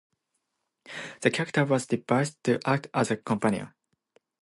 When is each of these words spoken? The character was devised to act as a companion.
The 1.19 1.29
character 1.29 1.63
was 1.63 1.85
devised 1.85 2.43
to 2.45 2.59
act 2.67 2.87
as 2.91 3.11
a 3.11 3.17
companion. 3.17 3.71